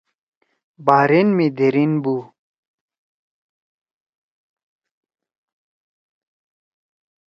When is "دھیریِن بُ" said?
1.57-2.05